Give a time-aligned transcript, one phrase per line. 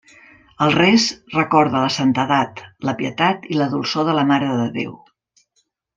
[0.67, 1.03] El rés
[1.33, 4.97] recorda la santedat, la pietat i la dolçor de la Mare de Déu.